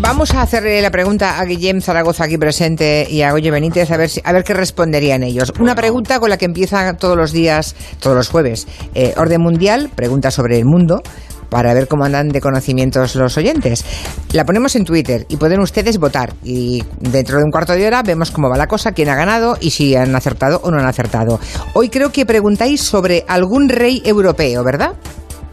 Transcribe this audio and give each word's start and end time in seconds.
Vamos 0.00 0.32
a 0.34 0.42
hacerle 0.42 0.80
la 0.80 0.90
pregunta 0.90 1.38
a 1.38 1.44
Guillem 1.44 1.80
Zaragoza 1.82 2.24
aquí 2.24 2.38
presente 2.38 3.06
y 3.08 3.20
a 3.22 3.32
Goye 3.32 3.50
Benítez 3.50 3.90
a 3.90 3.96
ver, 3.98 4.08
si- 4.08 4.22
a 4.24 4.32
ver 4.32 4.44
qué 4.44 4.54
responderían 4.54 5.22
ellos. 5.22 5.52
Una 5.60 5.74
pregunta 5.74 6.18
con 6.18 6.30
la 6.30 6.38
que 6.38 6.46
empieza 6.46 6.94
todos 6.96 7.16
los 7.16 7.32
días, 7.32 7.74
todos 8.00 8.16
los 8.16 8.28
jueves. 8.28 8.66
Eh, 8.94 9.12
orden 9.18 9.42
mundial, 9.42 9.90
pregunta 9.94 10.30
sobre 10.30 10.58
el 10.58 10.64
mundo 10.64 11.02
para 11.50 11.74
ver 11.74 11.86
cómo 11.86 12.04
andan 12.04 12.28
de 12.28 12.40
conocimientos 12.40 13.14
los 13.14 13.36
oyentes. 13.36 13.84
La 14.32 14.44
ponemos 14.46 14.74
en 14.74 14.84
Twitter 14.84 15.26
y 15.28 15.36
pueden 15.36 15.60
ustedes 15.60 15.98
votar. 15.98 16.32
Y 16.44 16.82
dentro 17.00 17.36
de 17.38 17.44
un 17.44 17.50
cuarto 17.50 17.74
de 17.74 17.86
hora 17.86 18.02
vemos 18.02 18.30
cómo 18.30 18.48
va 18.48 18.56
la 18.56 18.68
cosa, 18.68 18.92
quién 18.92 19.10
ha 19.10 19.16
ganado 19.16 19.58
y 19.60 19.70
si 19.70 19.94
han 19.96 20.14
acertado 20.16 20.60
o 20.64 20.70
no 20.70 20.78
han 20.78 20.86
acertado. 20.86 21.38
Hoy 21.74 21.90
creo 21.90 22.10
que 22.10 22.24
preguntáis 22.24 22.80
sobre 22.80 23.24
algún 23.28 23.68
rey 23.68 24.00
europeo, 24.04 24.64
¿verdad? 24.64 24.92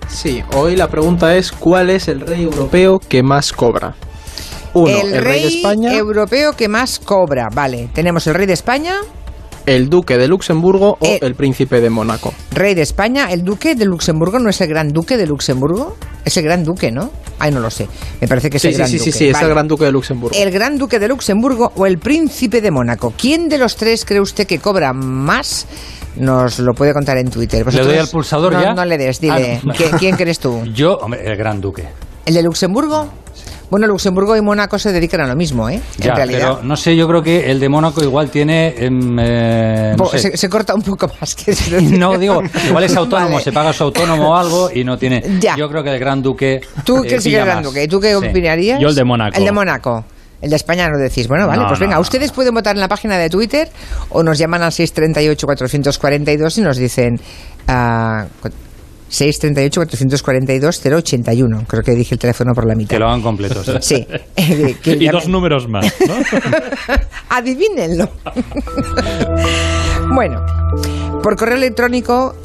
Sí, 0.08 0.42
hoy 0.56 0.78
la 0.78 0.88
pregunta 0.88 1.36
es 1.36 1.52
¿cuál 1.52 1.90
es 1.90 2.08
el 2.08 2.22
rey 2.22 2.44
europeo 2.44 3.00
que 3.00 3.22
más 3.24 3.52
cobra? 3.52 3.96
Uno, 4.84 5.02
el, 5.02 5.14
el, 5.14 5.24
rey, 5.24 5.42
de 5.44 5.48
España, 5.48 5.94
europeo 5.94 6.54
que 6.54 6.68
más 6.68 7.00
cobra. 7.00 7.48
Vale, 7.54 7.90
tenemos 7.94 8.26
el 8.28 8.34
rey 8.36 8.46
de 8.46 8.54
España, 8.54 8.96
el 9.66 9.90
duque 9.90 10.18
de 10.18 10.28
Luxemburgo 10.28 10.98
o 11.00 11.06
Eh. 11.06 11.20
el 11.22 11.36
príncipe 11.36 11.82
de 11.82 11.90
Mónaco. 11.90 12.34
rey 12.52 12.74
de 12.74 12.82
España, 12.84 13.32
el 13.32 13.44
duque 13.44 13.76
de 13.76 13.86
Luxemburgo, 13.86 14.40
¿no 14.40 14.50
es 14.50 14.62
el 14.62 14.68
gran 14.70 14.90
duque 14.90 15.18
de 15.18 15.28
Luxemburgo? 15.28 15.96
Es 16.24 16.38
el 16.38 16.44
gran 16.46 16.64
duque, 16.64 16.92
¿no? 16.92 17.12
Ay, 17.40 17.52
no 17.52 17.60
lo 17.60 17.70
sé. 17.70 17.88
Me 18.22 18.28
parece 18.28 18.50
que 18.50 18.58
es 18.58 18.62
Sí, 18.62 18.70
el 18.70 18.74
sí, 18.74 18.78
gran 18.78 18.90
sí, 18.90 18.98
duque. 18.98 19.12
sí, 19.12 19.18
sí, 19.18 19.28
es 19.28 19.34
Vale. 19.34 19.46
el 19.48 19.52
gran 19.54 19.68
duque 19.68 19.86
de 19.86 19.92
Luxemburgo. 19.92 20.36
El 20.38 20.52
gran 20.52 20.78
duque 20.78 21.00
de 21.00 21.08
Luxemburgo 21.08 21.72
o 21.76 21.86
el 21.86 22.00
príncipe 22.00 22.62
de 22.62 22.72
Mónaco. 22.72 23.14
¿Quién 23.18 23.48
de 23.50 23.58
los 23.58 23.76
tres 23.76 24.06
cree 24.06 24.20
usted 24.22 24.48
que 24.48 24.60
cobra 24.60 24.92
más? 24.94 25.68
Nos 26.16 26.58
lo 26.60 26.74
puede 26.74 26.94
contar 26.94 27.18
en 27.20 27.30
Twitter. 27.30 27.72
¿Le 27.72 27.84
doy 27.84 27.98
al 27.98 28.08
pulsador 28.08 28.54
no, 28.54 28.62
ya? 28.62 28.74
No 28.74 28.84
le 28.86 28.98
des, 28.98 29.20
dile. 29.22 29.58
Ah, 29.58 29.62
no. 29.64 29.74
¿Qui- 29.74 30.00
¿Quién 30.00 30.16
crees 30.16 30.40
tú? 30.40 30.64
Yo, 30.74 30.94
hombre, 30.96 31.22
el 31.24 31.38
Gran 31.38 31.62
Duque. 31.62 31.84
¿El 32.26 32.34
de 32.34 32.42
Luxemburgo? 32.42 33.08
Bueno, 33.70 33.86
Luxemburgo 33.88 34.36
y 34.38 34.42
Mónaco 34.42 34.80
se 34.80 34.94
dedican 34.94 35.20
a 35.22 35.28
lo 35.28 35.36
mismo, 35.36 35.70
¿eh? 35.70 35.82
Ya, 35.98 36.12
en 36.12 36.16
realidad. 36.16 36.40
pero 36.56 36.64
no 36.64 36.78
sé, 36.78 36.96
yo 36.96 37.06
creo 37.08 37.22
que 37.22 37.52
el 37.52 37.60
de 37.60 37.68
Mónaco 37.68 38.02
igual 38.02 38.30
tiene... 38.30 38.74
em, 38.78 39.18
eh, 39.20 39.92
no 39.98 40.06
Po- 40.06 40.10
sé. 40.12 40.20
se, 40.20 40.38
se 40.38 40.50
corta 40.50 40.74
un 40.74 40.82
poco 40.84 41.12
más 41.20 41.36
que 41.36 41.54
No, 41.82 42.18
digo, 42.18 42.42
igual 42.66 42.84
es 42.86 42.96
autónomo, 42.96 43.32
Vale. 43.34 43.44
se 43.44 43.52
paga 43.52 43.74
su 43.74 43.84
autónomo 43.84 44.30
o 44.30 44.36
algo 44.36 44.70
y 44.74 44.84
no 44.86 44.98
tiene... 44.98 45.22
Ya. 45.42 45.56
Yo 45.58 45.68
creo 45.70 45.84
que 45.84 45.92
el 45.92 46.00
Gran 46.00 46.22
Duque... 46.22 46.62
Tú 46.86 47.04
eh, 47.04 47.20
sí 47.20 47.30
pilla 47.30 47.40
el 47.42 47.46
gran 47.46 47.64
duque. 47.64 47.84
¿Y 47.84 47.88
tú 47.90 48.00
qué 48.00 48.10
Sí. 48.10 48.16
opinarías? 48.16 48.80
Yo 48.80 48.88
el 48.88 48.96
de 48.96 49.04
Mónaco. 49.04 49.38
El 49.38 49.44
de 49.44 49.52
Mónaco. 49.52 50.06
El 50.42 50.50
de 50.52 50.56
España 50.56 50.88
no 50.90 50.98
decís. 50.98 51.28
Bueno, 51.28 51.48
vale, 51.48 51.62
No, 51.64 51.68
pues 51.68 51.80
venga, 51.80 51.96
no. 51.96 52.02
ustedes 52.02 52.32
pueden 52.32 52.54
votar 52.54 52.76
en 52.76 52.80
la 52.80 52.88
página 52.88 53.18
de 53.18 53.30
Twitter 53.30 53.70
o 54.10 54.24
nos 54.24 54.38
llaman 54.38 54.62
al 54.64 54.72
638-442 54.72 56.58
y 56.58 56.62
nos 56.62 56.78
dicen... 56.78 57.20
ah, 57.68 58.26
cu- 58.42 58.50
638-442-081. 59.10 61.66
Creo 61.68 61.84
que 61.84 61.92
dije 61.92 62.16
el 62.16 62.20
teléfono 62.20 62.54
por 62.54 62.68
la 62.68 62.76
mitad. 62.76 62.90
Que 62.90 63.00
lo 63.00 63.08
hagan 63.08 63.22
completo. 63.22 63.64
sí. 63.64 63.72
Sí. 63.82 64.08
Eh, 64.38 64.76
que 64.82 64.92
Y 64.92 65.08
dos 65.08 65.28
números 65.28 65.68
más, 65.68 65.94
¿no? 66.08 66.14
Adivínenlo. 67.30 68.10
bueno, 70.14 70.46
por 71.24 71.36
correo 71.36 71.58
electrónico 71.58 72.36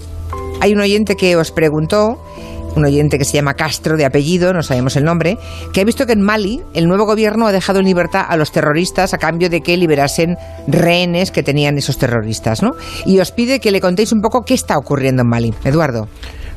hay 0.61 0.73
un 0.73 0.81
oyente 0.81 1.17
que 1.17 1.37
os 1.37 1.51
preguntó, 1.53 2.19
un 2.75 2.85
oyente 2.85 3.19
que 3.19 3.25
se 3.25 3.35
llama 3.35 3.55
Castro 3.55 3.97
de 3.97 4.05
apellido, 4.05 4.53
no 4.53 4.63
sabemos 4.63 4.97
el 4.97 5.05
nombre, 5.05 5.39
que 5.73 5.81
ha 5.81 5.85
visto 5.85 6.07
que 6.07 6.13
en 6.13 6.23
Mali 6.23 6.61
el 6.75 6.89
nuevo 6.89 7.05
gobierno 7.05 7.47
ha 7.47 7.53
dejado 7.53 7.79
en 7.81 7.85
libertad 7.85 8.25
a 8.29 8.37
los 8.37 8.51
terroristas 8.53 9.15
a 9.15 9.19
cambio 9.19 9.51
de 9.51 9.61
que 9.61 9.77
liberasen 9.77 10.37
rehenes 10.67 11.31
que 11.31 11.43
tenían 11.43 11.79
esos 11.79 11.99
terroristas, 11.99 12.63
¿no? 12.63 12.71
Y 13.07 13.19
os 13.21 13.31
pide 13.33 13.61
que 13.61 13.71
le 13.71 13.81
contéis 13.81 14.13
un 14.13 14.21
poco 14.21 14.43
qué 14.43 14.55
está 14.55 14.79
ocurriendo 14.79 15.23
en 15.23 15.29
Mali. 15.29 15.55
Eduardo. 15.65 16.09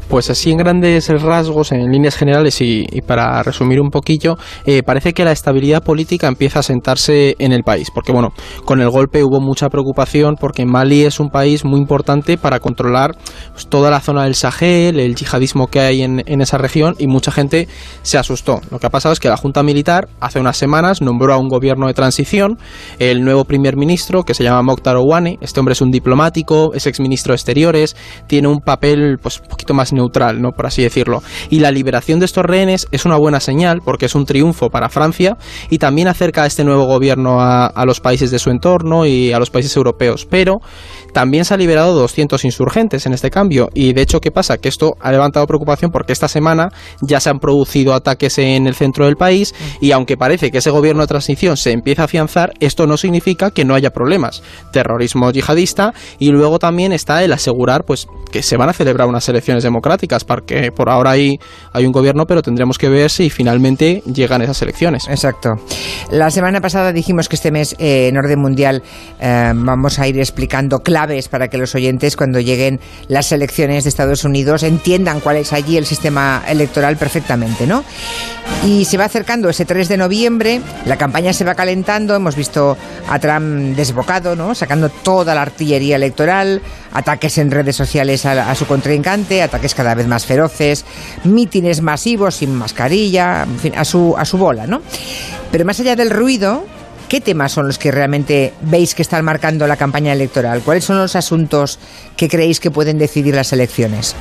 Pues 0.10 0.30
así 0.30 0.52
en 0.52 0.58
grandes 0.58 1.10
rasgos, 1.10 1.72
en 1.72 1.92
líneas 1.92 2.16
generales 2.16 2.62
y, 2.62 2.86
para 3.08 3.42
resumir 3.44 3.82
un 3.82 3.90
poquillo, 3.90 4.38
eh, 4.66 4.84
parece 4.84 5.14
que 5.14 5.26
la 5.26 5.32
estabilidad 5.32 5.84
política 5.84 6.28
empieza 6.28 6.60
a 6.60 6.64
sentarse 6.64 7.36
en 7.40 7.52
el 7.52 7.64
país, 7.64 7.90
porque 7.94 8.12
bueno, 8.12 8.30
con 8.66 8.82
el 8.82 8.90
golpe 8.90 9.24
hubo 9.24 9.42
mucha 9.42 9.70
preocupación 9.70 10.36
porque 10.40 10.66
Mali 10.66 11.04
es 11.04 11.20
un 11.20 11.30
país 11.30 11.66
muy 11.66 11.80
importante 11.80 12.38
para 12.38 12.60
controlar 12.60 13.16
pues, 13.52 13.68
toda 13.68 13.90
la 13.90 14.00
zona 14.00 14.24
del 14.24 14.36
Sahel, 14.36 15.00
el 15.00 15.16
yihadismo 15.16 15.68
que 15.68 15.80
hay 15.80 16.04
en, 16.04 16.24
en 16.26 16.42
esa 16.42 16.58
región 16.58 16.96
y 17.00 17.08
mucha 17.08 17.32
gente 17.32 17.68
se 18.04 18.18
asustó. 18.18 18.62
Lo 18.70 18.80
que 18.80 18.88
ha 18.88 18.92
pasado 18.92 19.14
es 19.14 19.20
que 19.20 19.30
la 19.30 19.38
Junta 19.38 19.64
Militar 19.64 20.08
hace 20.20 20.40
unas 20.40 20.58
semanas 20.58 21.02
nombró 21.02 21.34
a 21.34 21.38
un 21.38 21.50
gobierno 21.50 21.88
de 21.88 21.94
transición, 21.94 22.58
el 23.00 23.24
nuevo 23.24 23.46
primer 23.46 23.76
ministro 23.76 24.24
que 24.24 24.36
se 24.36 24.44
llama 24.44 24.62
Mokhtar 24.62 24.98
Ouane, 24.98 25.40
este 25.42 25.60
hombre 25.60 25.74
es 25.74 25.82
un 25.82 25.90
diplomático, 25.90 26.74
es 26.74 26.86
exministro 26.86 27.32
de 27.32 27.36
Exteriores, 27.36 27.96
tiene 28.28 28.48
un 28.48 28.60
papel 28.60 29.18
pues 29.22 29.40
un 29.40 29.48
poquito 29.48 29.74
más 29.74 29.94
neutral, 29.96 30.42
¿no? 30.42 30.52
por 30.52 30.68
así 30.68 30.84
decirlo. 30.84 31.24
Y 31.50 31.60
la 31.60 31.72
liberación 31.72 32.20
de 32.20 32.26
estos 32.26 32.46
rehenes 32.46 32.88
es 32.92 33.06
una 33.06 33.18
buena 33.18 33.40
señal 33.40 33.82
porque 33.84 34.06
es 34.06 34.16
un 34.16 34.26
triunfo 34.26 34.70
para 34.70 34.90
Francia 34.90 35.38
y 35.70 35.78
también 35.78 36.08
acerca 36.08 36.44
a 36.44 36.46
este 36.46 36.64
nuevo 36.64 36.86
gobierno 36.86 37.38
a, 37.40 37.86
los 37.86 38.00
países 38.00 38.32
de 38.32 38.40
su 38.40 38.50
entorno 38.50 39.06
y 39.06 39.32
a 39.32 39.40
los 39.40 39.50
países 39.50 39.76
europeos. 39.76 40.28
Pero 40.30 40.60
también 41.14 41.46
se 41.46 41.54
ha 41.54 41.58
liberado 41.58 41.94
200 41.94 42.44
insurgentes 42.46 43.06
en 43.06 43.14
este 43.14 43.30
cambio 43.30 43.70
y 43.74 43.94
de 43.94 44.02
hecho, 44.02 44.20
¿qué 44.20 44.32
pasa? 44.32 44.58
Que 44.58 44.70
esto 44.70 44.96
ha 45.00 45.12
levantado 45.12 45.46
preocupación 45.48 45.92
porque 45.92 46.14
esta 46.14 46.28
semana 46.28 46.70
ya 47.02 47.20
se 47.20 47.30
han 47.30 47.40
producido 47.40 47.94
ataques 47.94 48.38
en 48.38 48.68
el 48.68 48.76
centro 48.76 49.06
del 49.06 49.16
país 49.16 49.54
y 49.80 49.92
aunque 49.92 50.18
parece 50.18 50.52
que 50.52 50.58
ese 50.58 50.72
gobierno 50.72 51.02
de 51.02 51.08
transición 51.08 51.58
se 51.58 51.72
empieza 51.72 52.02
a 52.02 52.06
afianzar, 52.06 52.52
esto 52.60 52.88
no 52.88 52.98
significa 52.98 53.52
que 53.52 53.66
no 53.66 53.76
haya 53.76 53.92
problemas. 53.92 54.44
Terrorismo 54.72 55.32
yihadista 55.32 55.94
y 56.20 56.32
luego 56.32 56.60
también 56.60 56.92
está 56.92 57.24
el 57.24 57.32
asegurar 57.32 57.86
pues 57.86 58.08
que 58.32 58.44
se 58.44 58.58
van 58.58 58.70
a 58.70 58.74
celebrar 58.74 59.08
unas 59.08 59.28
elecciones 59.30 59.64
democráticas 59.64 59.85
porque 60.24 60.72
por 60.72 60.90
ahora 60.90 61.12
hay, 61.12 61.40
hay 61.74 61.86
un 61.86 61.92
gobierno 61.92 62.26
pero 62.26 62.42
tendremos 62.42 62.78
que 62.78 62.90
ver 62.90 63.10
si 63.10 63.30
finalmente 63.30 64.02
llegan 64.06 64.42
esas 64.42 64.62
elecciones. 64.62 65.08
Exacto. 65.10 65.56
La 66.12 66.32
semana 66.32 66.62
pasada 66.62 66.92
dijimos 66.92 67.30
que 67.30 67.36
este 67.36 67.52
mes 67.52 67.76
eh, 67.80 68.08
en 68.08 68.18
orden 68.18 68.40
mundial 68.40 68.84
eh, 69.20 69.52
vamos 69.56 70.00
a 70.00 70.08
ir 70.08 70.20
explicando 70.20 70.80
claves 70.80 71.28
para 71.28 71.48
que 71.48 71.58
los 71.58 71.76
oyentes 71.76 72.16
cuando 72.16 72.40
lleguen 72.40 72.80
las 73.08 73.32
elecciones 73.32 73.84
de 73.84 73.90
Estados 73.90 74.24
Unidos 74.24 74.64
entiendan 74.64 75.20
cuál 75.20 75.38
es 75.38 75.54
allí 75.54 75.78
el 75.78 75.86
sistema 75.86 76.44
electoral 76.48 76.98
perfectamente, 76.98 77.68
¿no? 77.68 77.84
Y 78.66 78.86
se 78.86 78.98
va 78.98 79.06
acercando 79.06 79.50
ese 79.50 79.66
3 79.66 79.90
de 79.90 79.98
noviembre, 79.98 80.62
la 80.86 80.98
campaña 80.98 81.34
se 81.34 81.44
va 81.44 81.56
calentando, 81.56 82.16
hemos 82.16 82.36
visto 82.36 82.78
a 83.08 83.20
Trump 83.20 83.76
desbocado, 83.76 84.36
¿no? 84.36 84.56
Sacando 84.56 84.90
toda 84.90 85.36
la 85.36 85.42
artillería 85.42 85.96
electoral, 85.96 86.62
ataques 86.94 87.38
en 87.38 87.52
redes 87.52 87.76
sociales 87.76 88.26
a, 88.26 88.50
a 88.50 88.56
su 88.56 88.66
contrincante, 88.66 89.42
ataques 89.42 89.75
cada 89.76 89.96
vez 89.96 90.08
más 90.08 90.26
feroces, 90.26 90.86
mítines 91.24 91.82
masivos 91.82 92.36
sin 92.36 92.54
mascarilla, 92.56 93.44
en 93.44 93.60
fin, 93.60 93.74
a 93.76 93.86
su, 93.86 94.38
bola, 94.38 94.68
¿no? 94.68 94.82
Pero 95.52 95.66
más 95.66 95.80
allá 95.80 95.96
del 95.96 96.10
ruido, 96.10 96.66
¿qué 97.10 97.22
temas 97.22 97.52
son 97.52 97.68
los 97.68 97.78
que 97.78 97.92
realmente 97.92 98.54
veis 98.62 98.96
que 98.96 99.02
están 99.02 99.24
marcando 99.26 99.68
la 99.68 99.78
campaña 99.78 100.14
electoral? 100.14 100.62
¿Cuáles 100.62 100.86
son 100.86 100.98
los 100.98 101.16
asuntos 101.16 101.80
que 102.18 102.28
creéis 102.28 102.60
que 102.60 102.72
pueden 102.72 102.98
decidir 102.98 103.36
las 103.36 103.54
elecciones? 103.54 104.16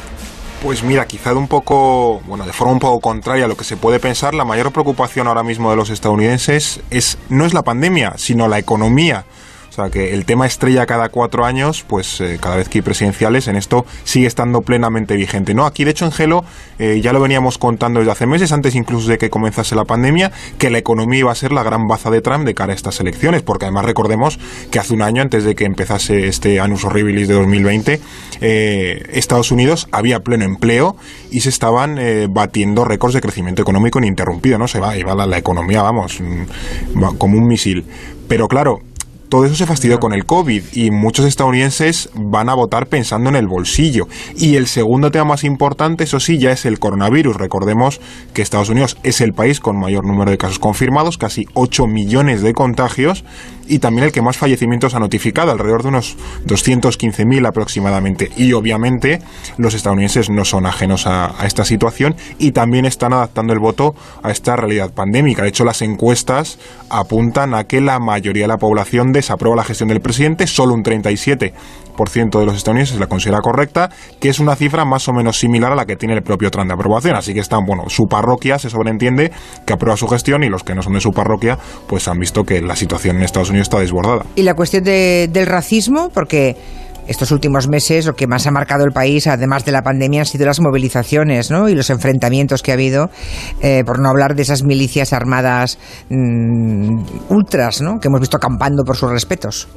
Pues 0.62 0.82
mira, 0.82 1.06
quizá 1.06 1.30
de 1.30 1.36
un 1.36 1.46
poco, 1.46 2.22
bueno, 2.26 2.46
de 2.46 2.52
forma 2.52 2.72
un 2.72 2.78
poco 2.78 3.00
contraria 3.00 3.44
a 3.44 3.48
lo 3.48 3.56
que 3.56 3.64
se 3.64 3.76
puede 3.76 4.00
pensar, 4.00 4.34
la 4.34 4.46
mayor 4.46 4.72
preocupación 4.72 5.28
ahora 5.28 5.42
mismo 5.42 5.70
de 5.70 5.76
los 5.76 5.90
estadounidenses 5.90 6.80
es 6.90 7.18
no 7.28 7.44
es 7.44 7.52
la 7.52 7.62
pandemia, 7.62 8.14
sino 8.16 8.48
la 8.48 8.58
economía. 8.58 9.26
O 9.74 9.76
sea, 9.76 9.90
que 9.90 10.14
el 10.14 10.24
tema 10.24 10.46
estrella 10.46 10.86
cada 10.86 11.08
cuatro 11.08 11.44
años, 11.44 11.84
pues 11.88 12.20
eh, 12.20 12.38
cada 12.40 12.54
vez 12.54 12.68
que 12.68 12.78
hay 12.78 12.82
presidenciales, 12.82 13.48
en 13.48 13.56
esto 13.56 13.84
sigue 14.04 14.28
estando 14.28 14.62
plenamente 14.62 15.16
vigente. 15.16 15.52
¿no? 15.52 15.66
Aquí, 15.66 15.82
de 15.82 15.90
hecho, 15.90 16.04
en 16.04 16.12
Gelo 16.12 16.44
eh, 16.78 17.00
ya 17.02 17.12
lo 17.12 17.20
veníamos 17.20 17.58
contando 17.58 17.98
desde 17.98 18.12
hace 18.12 18.26
meses, 18.28 18.52
antes 18.52 18.76
incluso 18.76 19.08
de 19.08 19.18
que 19.18 19.30
comenzase 19.30 19.74
la 19.74 19.84
pandemia, 19.84 20.30
que 20.58 20.70
la 20.70 20.78
economía 20.78 21.18
iba 21.18 21.32
a 21.32 21.34
ser 21.34 21.50
la 21.50 21.64
gran 21.64 21.88
baza 21.88 22.08
de 22.12 22.20
Trump 22.20 22.46
de 22.46 22.54
cara 22.54 22.72
a 22.72 22.76
estas 22.76 23.00
elecciones, 23.00 23.42
porque 23.42 23.64
además 23.64 23.84
recordemos 23.84 24.38
que 24.70 24.78
hace 24.78 24.94
un 24.94 25.02
año, 25.02 25.22
antes 25.22 25.42
de 25.42 25.56
que 25.56 25.64
empezase 25.64 26.28
este 26.28 26.60
Anus 26.60 26.84
Horribilis 26.84 27.26
de 27.26 27.34
2020, 27.34 28.00
eh, 28.42 29.02
Estados 29.12 29.50
Unidos 29.50 29.88
había 29.90 30.20
pleno 30.20 30.44
empleo 30.44 30.94
y 31.32 31.40
se 31.40 31.48
estaban 31.48 31.98
eh, 31.98 32.28
batiendo 32.30 32.84
récords 32.84 33.14
de 33.14 33.20
crecimiento 33.20 33.62
económico 33.62 33.98
ininterrumpido, 33.98 34.56
¿no? 34.56 34.68
Se 34.68 34.78
va, 34.78 34.96
iba 34.96 35.16
la, 35.16 35.26
la 35.26 35.38
economía, 35.38 35.82
vamos, 35.82 36.20
mm, 36.20 37.16
como 37.18 37.38
un 37.38 37.48
misil. 37.48 37.84
Pero 38.28 38.46
claro, 38.48 38.80
todo 39.28 39.44
eso 39.46 39.54
se 39.54 39.66
fastidió 39.66 39.98
con 39.98 40.12
el 40.12 40.26
COVID 40.26 40.62
y 40.72 40.90
muchos 40.90 41.26
estadounidenses 41.26 42.10
van 42.14 42.48
a 42.48 42.54
votar 42.54 42.86
pensando 42.86 43.30
en 43.30 43.36
el 43.36 43.48
bolsillo. 43.48 44.06
Y 44.36 44.56
el 44.56 44.66
segundo 44.66 45.10
tema 45.10 45.24
más 45.24 45.44
importante, 45.44 46.04
eso 46.04 46.20
sí, 46.20 46.38
ya 46.38 46.52
es 46.52 46.64
el 46.66 46.78
coronavirus. 46.78 47.36
Recordemos 47.36 48.00
que 48.32 48.42
Estados 48.42 48.68
Unidos 48.68 48.96
es 49.02 49.20
el 49.20 49.32
país 49.32 49.60
con 49.60 49.78
mayor 49.78 50.04
número 50.06 50.30
de 50.30 50.38
casos 50.38 50.58
confirmados, 50.58 51.18
casi 51.18 51.46
8 51.54 51.86
millones 51.86 52.42
de 52.42 52.52
contagios, 52.52 53.24
y 53.66 53.78
también 53.78 54.04
el 54.04 54.12
que 54.12 54.20
más 54.20 54.36
fallecimientos 54.36 54.94
ha 54.94 55.00
notificado, 55.00 55.50
alrededor 55.50 55.82
de 55.82 55.88
unos 55.88 56.16
215.000 56.46 57.48
aproximadamente. 57.48 58.30
Y 58.36 58.52
obviamente 58.52 59.20
los 59.56 59.74
estadounidenses 59.74 60.28
no 60.28 60.44
son 60.44 60.66
ajenos 60.66 61.06
a, 61.06 61.40
a 61.40 61.46
esta 61.46 61.64
situación 61.64 62.14
y 62.38 62.52
también 62.52 62.84
están 62.84 63.12
adaptando 63.14 63.52
el 63.52 63.58
voto 63.58 63.94
a 64.22 64.30
esta 64.30 64.56
realidad 64.56 64.92
pandémica. 64.92 65.42
De 65.42 65.48
hecho, 65.48 65.64
las 65.64 65.80
encuestas 65.80 66.58
apuntan 66.90 67.54
a 67.54 67.64
que 67.64 67.80
la 67.80 67.98
mayoría 67.98 68.44
de 68.44 68.48
la 68.48 68.58
población 68.58 69.12
desaprueba 69.14 69.56
la 69.56 69.64
gestión 69.64 69.88
del 69.88 70.00
presidente, 70.00 70.46
solo 70.46 70.74
un 70.74 70.82
37% 70.82 72.38
de 72.38 72.46
los 72.46 72.56
estadounidenses 72.56 72.98
la 73.00 73.06
considera 73.06 73.40
correcta, 73.40 73.90
que 74.20 74.28
es 74.28 74.38
una 74.40 74.56
cifra 74.56 74.84
más 74.84 75.08
o 75.08 75.12
menos 75.12 75.38
similar 75.38 75.72
a 75.72 75.74
la 75.74 75.86
que 75.86 75.96
tiene 75.96 76.14
el 76.14 76.22
propio 76.22 76.50
Trump 76.50 76.68
de 76.68 76.74
aprobación. 76.74 77.16
Así 77.16 77.32
que 77.32 77.40
están, 77.40 77.64
bueno, 77.66 77.84
su 77.88 78.04
parroquia 78.04 78.58
se 78.58 78.68
sobreentiende 78.68 79.32
que 79.66 79.72
aprueba 79.72 79.96
su 79.96 80.06
gestión 80.08 80.42
y 80.44 80.48
los 80.48 80.62
que 80.62 80.74
no 80.74 80.82
son 80.82 80.94
de 80.94 81.00
su 81.00 81.10
parroquia, 81.10 81.58
pues 81.86 82.08
han 82.08 82.18
visto 82.18 82.44
que 82.44 82.60
la 82.60 82.76
situación 82.76 83.16
en 83.16 83.22
Estados 83.22 83.50
Unidos 83.50 83.66
está 83.66 83.80
desbordada. 83.80 84.26
Y 84.34 84.42
la 84.42 84.54
cuestión 84.54 84.84
del 84.84 85.46
racismo, 85.46 86.10
porque 86.12 86.56
estos 87.06 87.30
últimos 87.30 87.68
meses 87.68 88.06
lo 88.06 88.14
que 88.14 88.26
más 88.26 88.46
ha 88.46 88.50
marcado 88.50 88.84
el 88.84 88.92
país, 88.92 89.26
además 89.26 89.64
de 89.64 89.72
la 89.72 89.82
pandemia, 89.82 90.20
han 90.20 90.26
sido 90.26 90.46
las 90.46 90.60
movilizaciones 90.60 91.50
¿no? 91.50 91.68
y 91.68 91.74
los 91.74 91.90
enfrentamientos 91.90 92.62
que 92.62 92.70
ha 92.70 92.74
habido, 92.74 93.10
eh, 93.60 93.82
por 93.84 94.00
no 94.00 94.08
hablar 94.08 94.34
de 94.34 94.42
esas 94.42 94.62
milicias 94.62 95.12
armadas 95.12 95.78
mm, 96.08 97.30
ultras 97.30 97.80
¿no? 97.80 97.98
que 98.00 98.08
hemos 98.08 98.20
visto 98.20 98.36
acampando 98.36 98.84
por 98.84 98.96
sus 98.96 99.10
respetos. 99.10 99.68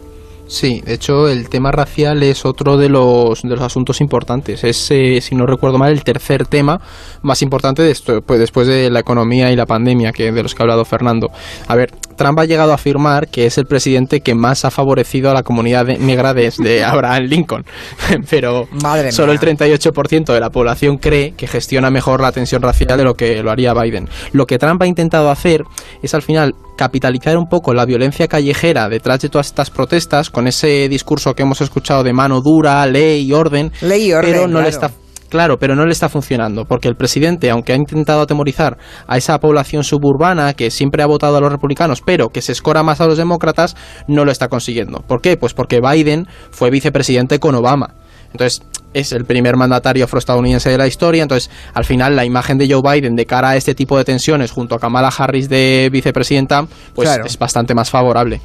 Sí, 0.47 0.81
de 0.85 0.93
hecho 0.93 1.27
el 1.27 1.49
tema 1.49 1.71
racial 1.71 2.23
es 2.23 2.45
otro 2.45 2.77
de 2.77 2.87
los, 2.87 3.41
de 3.41 3.49
los 3.49 3.61
asuntos 3.61 3.99
importantes. 3.99 4.63
Es, 4.63 4.89
eh, 4.91 5.19
si 5.21 5.35
no 5.35 5.45
recuerdo 5.45 5.77
mal, 5.77 5.91
el 5.91 6.03
tercer 6.03 6.45
tema 6.45 6.79
más 7.21 7.41
importante 7.41 7.81
de 7.83 7.91
esto, 7.91 8.21
pues, 8.21 8.39
después 8.39 8.65
de 8.65 8.89
la 8.89 8.99
economía 8.99 9.51
y 9.51 9.55
la 9.55 9.65
pandemia, 9.65 10.13
que 10.13 10.31
de 10.31 10.43
los 10.43 10.55
que 10.55 10.61
ha 10.61 10.63
hablado 10.63 10.85
Fernando. 10.85 11.31
A 11.67 11.75
ver, 11.75 11.91
Trump 12.15 12.39
ha 12.39 12.45
llegado 12.45 12.71
a 12.71 12.75
afirmar 12.75 13.27
que 13.27 13.45
es 13.45 13.57
el 13.57 13.65
presidente 13.65 14.21
que 14.21 14.35
más 14.35 14.63
ha 14.65 14.71
favorecido 14.71 15.29
a 15.29 15.33
la 15.33 15.43
comunidad 15.43 15.85
negra 15.85 16.33
desde 16.33 16.83
Abraham 16.83 17.23
Lincoln. 17.23 17.65
Pero 18.29 18.67
solo 19.11 19.33
el 19.33 19.39
38% 19.39 20.33
de 20.33 20.39
la 20.39 20.49
población 20.49 20.97
cree 20.97 21.33
que 21.33 21.47
gestiona 21.47 21.89
mejor 21.89 22.21
la 22.21 22.31
tensión 22.31 22.61
racial 22.61 22.97
de 22.97 23.03
lo 23.03 23.15
que 23.15 23.43
lo 23.43 23.51
haría 23.51 23.73
Biden. 23.73 24.09
Lo 24.31 24.47
que 24.47 24.57
Trump 24.57 24.81
ha 24.81 24.87
intentado 24.87 25.29
hacer 25.29 25.65
es 26.01 26.13
al 26.13 26.21
final 26.21 26.55
capitalizar 26.77 27.37
un 27.37 27.49
poco 27.49 27.73
la 27.73 27.85
violencia 27.85 28.29
callejera 28.29 28.87
detrás 28.87 29.19
de 29.19 29.27
todas 29.27 29.47
estas 29.47 29.69
protestas 29.69 30.29
con 30.29 30.47
ese 30.47 30.87
discurso 30.87 31.33
que 31.33 31.43
hemos 31.43 31.59
escuchado 31.59 32.03
de 32.03 32.13
mano 32.13 32.39
dura, 32.41 32.85
ley 32.85 33.25
y 33.27 33.33
orden, 33.33 33.73
ley 33.81 34.07
y 34.07 34.13
orden 34.13 34.31
pero 34.31 34.47
no 34.47 34.61
le 34.61 34.69
está 34.69 34.91
Claro, 35.29 35.57
pero 35.59 35.75
no 35.75 35.85
le 35.85 35.91
está 35.91 36.07
funcionando, 36.07 36.65
porque 36.65 36.87
el 36.87 36.95
presidente, 36.95 37.49
aunque 37.49 37.73
ha 37.73 37.75
intentado 37.75 38.21
atemorizar 38.21 38.77
a 39.07 39.17
esa 39.17 39.37
población 39.39 39.83
suburbana 39.83 40.53
que 40.53 40.71
siempre 40.71 41.03
ha 41.03 41.05
votado 41.05 41.35
a 41.37 41.41
los 41.41 41.51
republicanos, 41.51 42.01
pero 42.05 42.29
que 42.29 42.41
se 42.41 42.53
escora 42.53 42.81
más 42.83 43.01
a 43.01 43.07
los 43.07 43.17
demócratas, 43.17 43.75
no 44.07 44.23
lo 44.23 44.31
está 44.31 44.47
consiguiendo. 44.47 45.03
¿Por 45.05 45.21
qué? 45.21 45.35
Pues 45.35 45.53
porque 45.53 45.81
Biden 45.81 46.27
fue 46.51 46.69
vicepresidente 46.69 47.39
con 47.39 47.55
Obama. 47.55 47.95
Entonces, 48.31 48.61
es 48.93 49.11
el 49.11 49.25
primer 49.25 49.55
mandatario 49.55 50.05
afroestadounidense 50.05 50.69
de 50.69 50.77
la 50.77 50.87
historia, 50.87 51.23
entonces 51.23 51.49
al 51.73 51.85
final 51.85 52.15
la 52.15 52.25
imagen 52.25 52.57
de 52.57 52.71
Joe 52.71 52.81
Biden 52.81 53.15
de 53.15 53.25
cara 53.25 53.49
a 53.49 53.55
este 53.55 53.75
tipo 53.75 53.97
de 53.97 54.05
tensiones 54.05 54.51
junto 54.51 54.75
a 54.75 54.79
Kamala 54.79 55.09
Harris 55.09 55.49
de 55.49 55.89
vicepresidenta, 55.91 56.67
pues 56.93 57.09
es 57.25 57.37
bastante 57.37 57.73
más 57.75 57.89
favorable. 57.89 58.41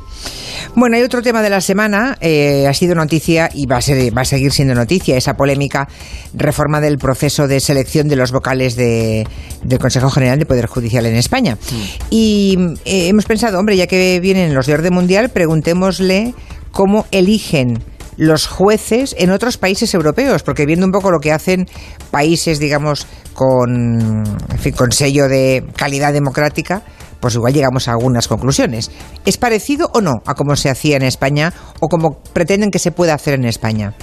Bueno, 0.74 0.96
hay 0.96 1.02
otro 1.02 1.22
tema 1.22 1.42
de 1.42 1.50
la 1.50 1.60
semana, 1.60 2.16
eh, 2.20 2.66
ha 2.68 2.74
sido 2.74 2.94
noticia 2.94 3.50
y 3.52 3.66
va 3.66 3.76
a, 3.78 3.80
ser, 3.80 4.16
va 4.16 4.22
a 4.22 4.24
seguir 4.24 4.52
siendo 4.52 4.74
noticia, 4.74 5.16
esa 5.16 5.34
polémica 5.34 5.88
reforma 6.34 6.80
del 6.80 6.98
proceso 6.98 7.48
de 7.48 7.60
selección 7.60 8.08
de 8.08 8.16
los 8.16 8.32
vocales 8.32 8.76
de, 8.76 9.26
del 9.62 9.78
Consejo 9.78 10.10
General 10.10 10.38
de 10.38 10.46
Poder 10.46 10.66
Judicial 10.66 11.06
en 11.06 11.16
España. 11.16 11.56
Mm. 11.56 12.06
Y 12.10 12.58
eh, 12.84 13.08
hemos 13.08 13.24
pensado, 13.26 13.58
hombre, 13.58 13.76
ya 13.76 13.86
que 13.86 14.20
vienen 14.20 14.54
los 14.54 14.66
de 14.66 14.74
orden 14.74 14.94
mundial, 14.94 15.30
preguntémosle 15.30 16.34
cómo 16.70 17.06
eligen 17.10 17.82
los 18.17 18.47
jueces 18.47 19.14
en 19.19 19.31
otros 19.31 19.56
países 19.56 19.94
europeos, 19.94 20.43
porque 20.43 20.67
viendo 20.67 20.87
un 20.87 20.93
poco 20.93 21.11
lo 21.11 21.20
que 21.20 21.32
hacen 21.32 21.67
países, 22.11 22.59
digamos, 22.59 23.06
con, 23.35 24.25
con 24.76 24.93
sello 24.93 25.29
de 25.29 25.64
calidad 25.76 26.12
democrática, 26.12 26.82
pues 27.20 27.35
igual 27.37 27.55
llegamos 27.55 27.88
a 27.88 27.93
algunas 27.93 28.26
conclusiones. 28.29 28.91
¿Es 29.25 29.37
parecido 29.37 29.91
o 29.94 30.00
no 30.00 30.23
a 30.26 30.35
cómo 30.35 30.56
se 30.56 30.70
hacía 30.70 30.97
en 30.97 31.03
España 31.03 31.53
o 31.81 31.88
como 31.88 32.19
pretenden 32.32 32.70
que 32.70 32.81
se 32.81 32.91
pueda 32.91 33.14
hacer 33.14 33.35
en 33.35 33.44
España? 33.44 33.94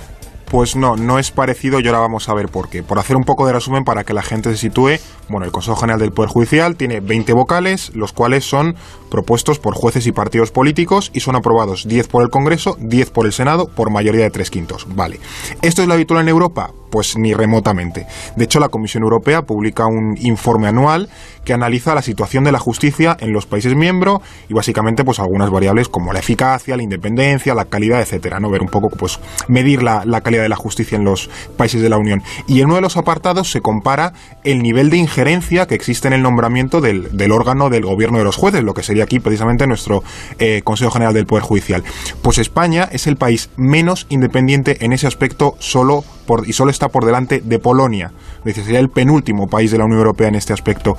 Pues 0.50 0.76
no, 0.76 0.96
no 0.96 1.20
es 1.20 1.32
parecido 1.32 1.80
y 1.80 1.88
ahora 1.88 2.00
vamos 2.00 2.28
a 2.28 2.34
ver 2.34 2.48
por 2.50 2.70
qué. 2.70 2.82
Por 2.82 2.98
hacer 2.98 3.16
un 3.16 3.24
poco 3.24 3.46
de 3.46 3.54
resumen 3.54 3.84
para 3.84 4.04
que 4.04 4.14
la 4.14 4.24
gente 4.24 4.50
se 4.50 4.58
sitúe, 4.58 4.98
bueno, 5.30 5.46
el 5.46 5.52
Consejo 5.52 5.76
General 5.76 6.00
del 6.00 6.12
Poder 6.12 6.32
Judicial 6.32 6.76
tiene 6.76 7.02
20 7.02 7.34
vocales, 7.34 7.92
los 7.94 8.14
cuales 8.14 8.46
son 8.46 8.76
propuestos 9.12 9.60
por 9.60 9.76
jueces 9.76 10.08
y 10.08 10.12
partidos 10.12 10.52
políticos 10.52 11.12
y 11.14 11.20
son 11.20 11.36
aprobados 11.36 11.88
10 11.88 12.08
por 12.08 12.24
el 12.24 12.30
Congreso, 12.30 12.78
10 12.80 13.12
por 13.12 13.26
el 13.26 13.34
Senado, 13.34 13.68
por 13.68 13.92
mayoría 13.92 14.24
de 14.24 14.32
tres 14.32 14.50
quintos. 14.50 14.88
Vale. 14.96 15.20
¿Esto 15.62 15.82
es 15.82 15.88
lo 15.88 15.94
habitual 15.94 16.22
en 16.22 16.30
Europa? 16.30 16.72
Pues 16.90 17.16
ni 17.18 17.36
remotamente. 17.36 18.08
De 18.36 18.46
hecho, 18.46 18.60
la 18.60 18.70
Comisión 18.70 19.04
Europea 19.04 19.44
publica 19.44 19.86
un 19.86 20.16
informe 20.20 20.68
anual 20.68 21.10
que 21.46 21.54
analiza 21.54 21.94
la 21.94 22.02
situación 22.02 22.44
de 22.44 22.52
la 22.52 22.60
justicia 22.60 23.16
en 23.20 23.32
los 23.32 23.46
países 23.46 23.76
miembros 23.76 24.22
y 24.50 24.54
básicamente 24.54 25.04
pues 25.04 25.20
algunas 25.20 25.52
variables 25.52 25.88
como 25.88 26.14
la 26.14 26.20
eficacia, 26.20 26.76
la 26.76 26.84
independencia, 26.84 27.54
la 27.54 27.66
calidad, 27.66 28.02
etcétera, 28.02 28.40
¿no? 28.40 28.50
Ver 28.50 28.62
un 28.62 28.70
poco 28.70 28.90
pues 28.90 29.20
medir 29.48 29.84
la, 29.84 30.22
de 30.42 30.50
la 30.50 30.56
justicia 30.56 30.96
en 30.98 31.04
los 31.04 31.30
países 31.58 31.82
de 31.82 31.90
la 31.90 31.98
Unión. 31.98 32.24
Y 32.48 32.60
en 32.60 32.68
uno 32.68 32.76
de 32.76 32.82
los 32.82 32.98
apartados 32.98 33.52
se 33.52 33.62
compara 33.62 34.14
el 34.44 34.62
nivel 34.62 34.90
de 34.90 34.98
injerencia 34.98 35.68
que 35.68 35.76
existe 35.76 36.08
en 36.08 36.14
el 36.14 36.22
nombramiento 36.22 36.82
del, 36.82 37.16
del 37.16 37.32
órgano 37.32 37.70
del 37.70 37.86
gobierno 37.86 38.18
de 38.18 38.24
los 38.24 38.36
jueces, 38.36 38.64
lo 38.64 38.74
que 38.74 38.84
sería 38.84 39.04
aquí 39.04 39.20
precisamente 39.20 39.68
nuestro 39.68 40.04
eh, 40.40 40.62
Consejo 40.64 40.92
General 40.92 41.14
del 41.14 41.26
Poder 41.26 41.44
Judicial. 41.44 41.84
Pues 42.22 42.38
España 42.38 42.88
es 42.92 43.08
el 43.08 43.18
país 43.18 43.50
menos 43.58 44.06
independiente 44.10 44.84
en 44.86 44.94
ese 44.94 45.08
aspecto 45.08 45.56
solo 45.60 46.04
por, 46.26 46.48
y 46.48 46.54
solo 46.54 46.72
está 46.72 46.90
por 46.90 47.06
delante 47.06 47.42
de 47.44 47.60
Polonia. 47.60 48.12
Es 48.40 48.46
decir, 48.46 48.64
sería 48.64 48.80
el 48.80 48.90
penúltimo 48.90 49.48
país 49.48 49.72
de 49.72 49.78
la 49.78 49.86
Unión 49.86 50.00
Europea 50.00 50.28
en 50.28 50.36
este 50.36 50.54
aspecto. 50.54 50.96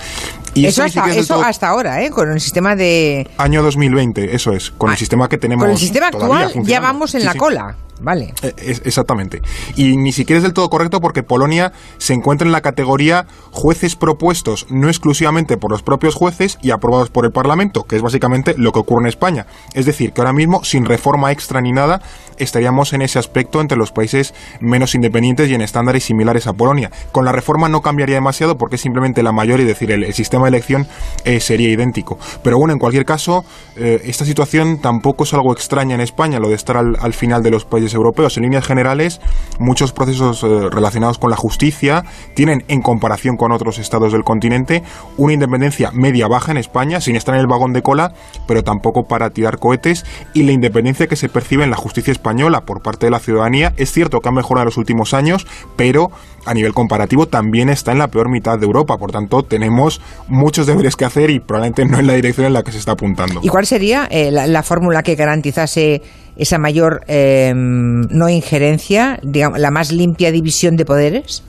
Y 0.61 0.67
eso, 0.67 0.83
hasta, 0.83 1.05
hasta 1.47 1.69
ahora, 1.69 2.03
¿eh? 2.03 2.11
con 2.11 2.31
el 2.31 2.41
sistema 2.41 2.77
de... 2.77 3.29
Año 3.39 3.63
2020, 3.63 4.35
eso 4.35 4.53
es, 4.53 4.71
con 4.71 4.91
el 4.91 4.95
ah, 4.95 4.99
sistema 4.99 5.29
que 5.29 5.39
tenemos. 5.39 5.65
Con 5.65 5.73
el 5.73 5.79
sistema 5.79 6.09
actual 6.09 6.53
ya 6.63 6.81
vamos 6.81 7.15
en 7.15 7.25
la 7.25 7.35
cola. 7.35 7.77
Vale. 8.01 8.33
Eh, 8.43 8.55
exactamente. 8.85 9.43
Y 9.77 9.97
ni 9.97 10.13
siquiera 10.13 10.39
es 10.39 10.43
del 10.43 10.55
todo 10.55 10.71
correcto 10.71 11.01
porque 11.01 11.23
Polonia 11.23 11.73
se 11.99 12.15
encuentra 12.15 12.47
en 12.47 12.53
la 12.53 12.63
categoría 12.63 13.27
jueces 13.51 13.95
propuestos 13.95 14.67
no 14.71 14.89
exclusivamente 14.89 15.57
por 15.57 15.71
los 15.71 15.83
propios 15.83 16.15
jueces 16.15 16.59
y 16.63 16.71
aprobados 16.71 17.11
por 17.11 17.27
el 17.27 17.33
Parlamento, 17.33 17.85
que 17.85 17.97
es 17.97 18.03
básicamente 18.03 18.55
lo 18.57 18.73
que 18.73 18.79
ocurre 18.79 19.03
en 19.03 19.09
España. 19.09 19.47
Es 19.75 19.87
decir, 19.87 20.13
que 20.13 20.21
ahora 20.23 20.33
mismo, 20.33 20.65
sin 20.65 20.87
reforma 20.87 21.31
extra 21.31 21.61
ni 21.61 21.73
nada, 21.73 22.01
estaríamos 22.39 22.93
en 22.93 23.03
ese 23.03 23.19
aspecto 23.19 23.61
entre 23.61 23.77
los 23.77 23.93
países 23.93 24.35
menos 24.61 24.95
independientes 24.95 25.51
y 25.51 25.55
en 25.55 25.61
estándares 25.61 26.05
similares 26.05 26.47
a 26.47 26.55
Polonia. 26.55 26.91
Con 27.13 27.25
la 27.25 27.33
reforma 27.33 27.69
no 27.69 27.83
cambiaría 27.83 28.17
demasiado 28.17 28.57
porque 28.57 28.79
simplemente 28.79 29.23
la 29.23 29.33
mayor, 29.33 29.61
es 29.61 29.67
decir, 29.67 29.91
el, 29.91 30.11
sistema 30.15 30.47
de 30.47 30.50
elección 30.51 30.87
eh, 31.25 31.41
sería 31.41 31.71
idéntico. 31.71 32.19
Pero 32.43 32.59
bueno, 32.59 32.73
en 32.73 32.79
cualquier 32.79 33.05
caso, 33.05 33.45
eh, 33.77 34.01
esta 34.05 34.25
situación 34.25 34.81
tampoco 34.81 35.25
es 35.25 35.35
algo 35.35 35.53
extraña 35.53 35.95
en 35.95 36.01
España, 36.01 36.39
lo 36.39 36.49
de 36.49 36.55
estar 36.55 36.77
al 36.77 37.15
final 37.15 37.43
de 37.43 37.51
los 37.51 37.65
países 37.65 37.95
europeos. 37.95 38.37
En 38.37 38.45
líneas 38.45 38.67
generales, 38.67 39.21
muchos 39.59 39.93
procesos 39.93 40.43
eh, 40.43 40.69
relacionados 40.71 41.19
con 41.19 41.31
la 41.31 41.37
justicia 41.37 42.05
tienen, 42.35 42.65
en 42.69 42.83
comparación 42.83 43.37
con 43.37 43.53
otros 43.53 43.79
estados 43.79 44.13
del 44.13 44.23
continente, 44.23 44.83
una 45.17 45.33
independencia 45.33 45.91
media-baja 45.93 46.53
en 46.53 46.59
España, 46.59 47.01
sin 47.01 47.17
estar 47.17 47.35
en 47.35 47.41
el 47.41 47.47
vagón 47.47 47.73
de 47.73 47.83
cola, 47.83 48.13
pero 48.47 48.63
tampoco 48.63 49.05
para 49.05 49.31
tirar 49.31 49.59
cohetes, 49.59 50.05
y 50.35 50.43
la 50.43 50.53
independencia 50.53 51.07
que 51.07 51.17
se 51.17 51.29
percibe 51.29 51.65
en 51.65 51.71
la 51.71 51.77
justicia 51.77 52.13
española 52.13 52.63
por 52.63 52.83
parte 52.83 53.07
de 53.07 53.11
la 53.11 53.19
ciudadanía 53.19 53.73
es 53.77 53.93
cierto 53.93 54.21
que 54.21 54.29
ha 54.29 54.33
mejorado 54.33 54.63
en 54.63 54.67
los 54.67 54.77
últimos 54.77 55.15
años, 55.15 55.47
pero 55.77 56.11
a 56.47 56.55
nivel 56.55 56.73
comparativo 56.73 57.27
también 57.27 57.69
está 57.69 57.93
en 57.93 57.99
la 57.99 58.09
peor 58.09 58.31
mitad 58.31 58.59
de 58.59 58.67
Europa. 58.67 58.97
Por 58.97 59.13
tanto, 59.13 59.43
tenemos 59.43 60.01
muchos 60.31 60.67
deberes 60.67 60.97
que 60.97 61.05
hacer 61.05 61.31
y 61.31 61.41
probablemente 61.41 61.85
no 61.85 61.99
en 61.99 62.07
la 62.07 62.15
dirección 62.15 62.47
en 62.47 62.55
la 62.55 62.63
que 62.63 62.73
se 62.73 62.79
está 62.79 62.93
apuntando. 62.93 63.41
¿Y 63.43 63.49
cuál 63.49 63.67
sería 63.67 64.07
eh, 64.11 64.31
la 64.31 64.63
fórmula 64.63 65.03
que 65.03 65.15
garantizase 65.15 66.03
esa 66.37 66.59
mayor 66.59 67.03
eh, 67.07 67.53
no 67.55 68.29
injerencia, 68.29 69.19
digamos, 69.23 69.59
la 69.59 69.71
más 69.71 69.93
limpia 69.93 70.33
división 70.33 70.77
de 70.77 70.85
poderes? 70.85 71.43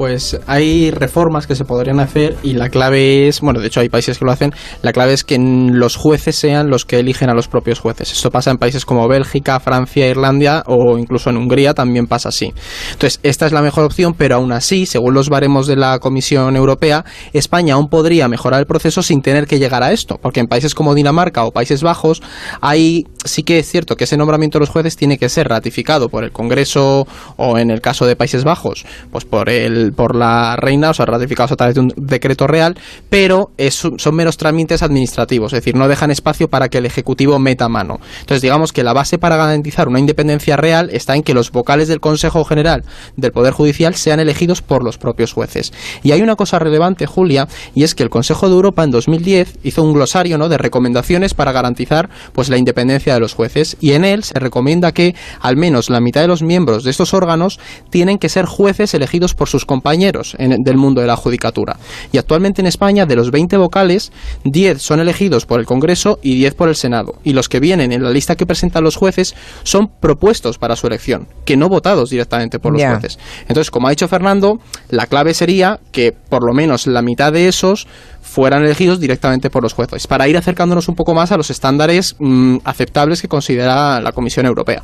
Pues 0.00 0.40
hay 0.46 0.90
reformas 0.90 1.46
que 1.46 1.54
se 1.54 1.66
podrían 1.66 2.00
hacer 2.00 2.34
y 2.42 2.54
la 2.54 2.70
clave 2.70 3.28
es, 3.28 3.42
bueno, 3.42 3.60
de 3.60 3.66
hecho 3.66 3.80
hay 3.80 3.90
países 3.90 4.18
que 4.18 4.24
lo 4.24 4.32
hacen, 4.32 4.54
la 4.80 4.94
clave 4.94 5.12
es 5.12 5.24
que 5.24 5.38
los 5.38 5.96
jueces 5.96 6.36
sean 6.36 6.70
los 6.70 6.86
que 6.86 7.00
eligen 7.00 7.28
a 7.28 7.34
los 7.34 7.48
propios 7.48 7.80
jueces. 7.80 8.10
Esto 8.10 8.30
pasa 8.30 8.50
en 8.50 8.56
países 8.56 8.86
como 8.86 9.06
Bélgica, 9.08 9.60
Francia, 9.60 10.08
Irlanda 10.08 10.64
o 10.66 10.96
incluso 10.96 11.28
en 11.28 11.36
Hungría 11.36 11.74
también 11.74 12.06
pasa 12.06 12.30
así. 12.30 12.54
Entonces, 12.92 13.20
esta 13.22 13.44
es 13.44 13.52
la 13.52 13.60
mejor 13.60 13.84
opción, 13.84 14.14
pero 14.16 14.36
aún 14.36 14.52
así, 14.52 14.86
según 14.86 15.12
los 15.12 15.28
baremos 15.28 15.66
de 15.66 15.76
la 15.76 15.98
Comisión 15.98 16.56
Europea, 16.56 17.04
España 17.34 17.74
aún 17.74 17.90
podría 17.90 18.26
mejorar 18.26 18.60
el 18.60 18.66
proceso 18.66 19.02
sin 19.02 19.20
tener 19.20 19.46
que 19.46 19.58
llegar 19.58 19.82
a 19.82 19.92
esto, 19.92 20.16
porque 20.22 20.40
en 20.40 20.46
países 20.46 20.74
como 20.74 20.94
Dinamarca 20.94 21.44
o 21.44 21.50
Países 21.50 21.82
Bajos, 21.82 22.22
hay 22.62 23.04
sí 23.26 23.42
que 23.42 23.58
es 23.58 23.70
cierto 23.70 23.96
que 23.96 24.04
ese 24.04 24.16
nombramiento 24.16 24.58
de 24.58 24.60
los 24.60 24.70
jueces 24.70 24.96
tiene 24.96 25.18
que 25.18 25.28
ser 25.28 25.48
ratificado 25.48 26.08
por 26.08 26.24
el 26.24 26.32
Congreso 26.32 27.06
o 27.36 27.58
en 27.58 27.70
el 27.70 27.82
caso 27.82 28.06
de 28.06 28.16
Países 28.16 28.44
Bajos, 28.44 28.86
pues 29.10 29.26
por 29.26 29.50
el 29.50 29.89
por 29.92 30.16
la 30.16 30.56
reina, 30.56 30.90
o 30.90 30.94
sea, 30.94 31.06
ratificados 31.06 31.52
a 31.52 31.56
través 31.56 31.74
de 31.74 31.80
un 31.80 31.92
decreto 31.96 32.46
real, 32.46 32.76
pero 33.08 33.50
son 33.70 34.14
meros 34.14 34.36
trámites 34.36 34.82
administrativos, 34.82 35.52
es 35.52 35.58
decir, 35.58 35.76
no 35.76 35.88
dejan 35.88 36.10
espacio 36.10 36.48
para 36.48 36.68
que 36.68 36.78
el 36.78 36.86
Ejecutivo 36.86 37.38
meta 37.38 37.68
mano. 37.68 38.00
Entonces, 38.20 38.42
digamos 38.42 38.72
que 38.72 38.84
la 38.84 38.92
base 38.92 39.18
para 39.18 39.36
garantizar 39.36 39.88
una 39.88 39.98
independencia 39.98 40.56
real 40.56 40.90
está 40.92 41.14
en 41.14 41.22
que 41.22 41.34
los 41.34 41.50
vocales 41.50 41.88
del 41.88 42.00
Consejo 42.00 42.44
General 42.44 42.84
del 43.16 43.32
Poder 43.32 43.52
Judicial 43.52 43.94
sean 43.94 44.20
elegidos 44.20 44.62
por 44.62 44.84
los 44.84 44.98
propios 44.98 45.32
jueces. 45.32 45.72
Y 46.02 46.12
hay 46.12 46.22
una 46.22 46.36
cosa 46.36 46.58
relevante, 46.58 47.06
Julia, 47.06 47.48
y 47.74 47.84
es 47.84 47.94
que 47.94 48.02
el 48.02 48.10
Consejo 48.10 48.48
de 48.48 48.54
Europa 48.54 48.84
en 48.84 48.90
2010 48.90 49.58
hizo 49.62 49.82
un 49.82 49.92
glosario 49.92 50.38
¿no? 50.38 50.48
de 50.48 50.58
recomendaciones 50.58 51.34
para 51.34 51.52
garantizar 51.52 52.10
pues, 52.32 52.48
la 52.48 52.58
independencia 52.58 53.14
de 53.14 53.20
los 53.20 53.34
jueces, 53.34 53.76
y 53.80 53.92
en 53.92 54.04
él 54.04 54.24
se 54.24 54.38
recomienda 54.38 54.92
que 54.92 55.14
al 55.40 55.56
menos 55.56 55.90
la 55.90 56.00
mitad 56.00 56.20
de 56.20 56.28
los 56.28 56.42
miembros 56.42 56.84
de 56.84 56.90
estos 56.90 57.14
órganos 57.14 57.58
tienen 57.90 58.18
que 58.18 58.28
ser 58.28 58.46
jueces 58.46 58.94
elegidos 58.94 59.34
por 59.34 59.48
sus 59.48 59.64
compañeros 59.64 59.79
del 60.38 60.76
mundo 60.76 61.00
de 61.00 61.06
la 61.06 61.16
judicatura. 61.16 61.76
Y 62.12 62.18
actualmente 62.18 62.60
en 62.60 62.66
España, 62.66 63.06
de 63.06 63.16
los 63.16 63.30
20 63.30 63.56
vocales, 63.56 64.12
10 64.44 64.80
son 64.80 65.00
elegidos 65.00 65.46
por 65.46 65.60
el 65.60 65.66
Congreso 65.66 66.18
y 66.22 66.36
10 66.36 66.54
por 66.54 66.68
el 66.68 66.76
Senado. 66.76 67.14
Y 67.24 67.32
los 67.32 67.48
que 67.48 67.60
vienen 67.60 67.92
en 67.92 68.02
la 68.02 68.10
lista 68.10 68.36
que 68.36 68.46
presentan 68.46 68.84
los 68.84 68.96
jueces 68.96 69.34
son 69.62 69.90
propuestos 70.00 70.58
para 70.58 70.76
su 70.76 70.86
elección, 70.86 71.26
que 71.44 71.56
no 71.56 71.68
votados 71.68 72.10
directamente 72.10 72.58
por 72.58 72.72
los 72.72 72.82
jueces. 72.82 73.18
Entonces, 73.42 73.70
como 73.70 73.86
ha 73.86 73.90
dicho 73.90 74.08
Fernando, 74.08 74.58
la 74.88 75.06
clave 75.06 75.34
sería 75.34 75.80
que 75.92 76.12
por 76.12 76.44
lo 76.44 76.52
menos 76.52 76.86
la 76.86 77.02
mitad 77.02 77.32
de 77.32 77.48
esos 77.48 77.86
fueran 78.22 78.64
elegidos 78.64 79.00
directamente 79.00 79.50
por 79.50 79.62
los 79.62 79.72
jueces, 79.72 80.06
para 80.06 80.28
ir 80.28 80.36
acercándonos 80.36 80.88
un 80.88 80.94
poco 80.94 81.14
más 81.14 81.32
a 81.32 81.36
los 81.36 81.50
estándares 81.50 82.16
mm, 82.18 82.58
aceptables 82.64 83.22
que 83.22 83.28
considera 83.28 84.00
la 84.00 84.12
Comisión 84.12 84.46
Europea. 84.46 84.82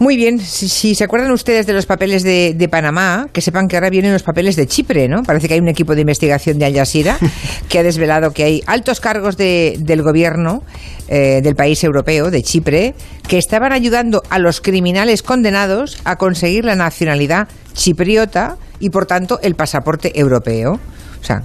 Muy 0.00 0.16
bien, 0.16 0.40
si, 0.40 0.94
se 0.94 1.04
acuerdan 1.04 1.30
ustedes 1.30 1.66
de 1.66 1.74
los 1.74 1.84
papeles 1.84 2.22
de, 2.22 2.68
Panamá, 2.70 3.28
que 3.34 3.42
sepan 3.42 3.68
que 3.68 3.76
ahora 3.76 3.90
vienen 3.90 4.14
los 4.14 4.22
papeles 4.22 4.56
de 4.56 4.66
Chipre, 4.66 5.08
¿no? 5.08 5.22
Parece 5.22 5.46
que 5.46 5.52
hay 5.52 5.60
un 5.60 5.68
equipo 5.68 5.94
de 5.94 6.00
investigación 6.00 6.58
de 6.58 6.64
Al 6.64 6.74
Jazeera 6.74 7.18
que 7.68 7.78
ha 7.78 7.82
desvelado 7.82 8.30
que 8.30 8.44
hay 8.44 8.62
altos 8.66 8.98
cargos 8.98 9.36
del 9.36 10.02
gobierno 10.02 10.62
eh, 11.08 11.42
del 11.42 11.54
país 11.54 11.84
europeo, 11.84 12.30
de 12.30 12.42
Chipre, 12.42 12.94
que 13.28 13.36
estaban 13.36 13.72
ayudando 13.72 14.22
a 14.30 14.38
los 14.38 14.62
criminales 14.62 15.22
condenados 15.22 15.98
a 16.04 16.16
conseguir 16.16 16.64
la 16.64 16.76
nacionalidad 16.76 17.48
chipriota 17.74 18.56
y, 18.78 18.88
por 18.88 19.04
tanto, 19.04 19.38
el 19.42 19.54
pasaporte 19.54 20.18
europeo. 20.18 20.80
O 21.20 21.24
sea, 21.24 21.42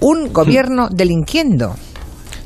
un 0.00 0.32
gobierno 0.32 0.88
delinquiendo. 0.92 1.76